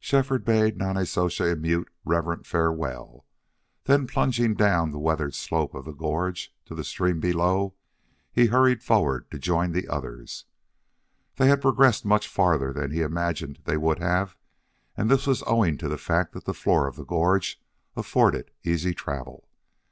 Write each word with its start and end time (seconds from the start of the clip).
Shefford 0.00 0.44
bade 0.44 0.76
Nonnezoshe 0.76 1.52
a 1.52 1.54
mute, 1.54 1.88
reverent 2.04 2.46
farewell. 2.48 3.24
Then 3.84 4.08
plunging 4.08 4.54
down 4.56 4.90
the 4.90 4.98
weathered 4.98 5.36
slope 5.36 5.72
of 5.72 5.84
the 5.84 5.92
gorge 5.92 6.52
to 6.64 6.74
the 6.74 6.82
stream 6.82 7.20
below, 7.20 7.74
he 8.32 8.46
hurried 8.46 8.82
forward 8.82 9.30
to 9.30 9.38
join 9.38 9.70
the 9.70 9.86
others. 9.86 10.46
They 11.36 11.46
had 11.46 11.62
progressed 11.62 12.04
much 12.04 12.26
farther 12.26 12.72
than 12.72 12.90
he 12.90 13.02
imagined 13.02 13.60
they 13.66 13.76
would 13.76 14.00
have, 14.00 14.36
and 14.96 15.08
this 15.08 15.28
was 15.28 15.44
owing 15.46 15.78
to 15.78 15.88
the 15.88 15.96
fact 15.96 16.32
that 16.32 16.44
the 16.44 16.54
floor 16.54 16.88
of 16.88 16.96
the 16.96 17.04
gorge 17.04 17.62
afforded 17.94 18.50
easy 18.64 18.94
travel. 18.94 19.48